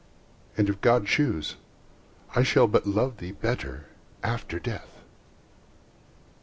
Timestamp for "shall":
2.41-2.65